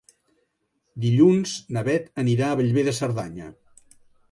[1.03, 3.55] Dilluns na Beth anirà a Bellver de Cerdanya.